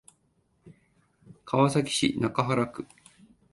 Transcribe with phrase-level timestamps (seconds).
[1.45, 2.87] 川崎市中原区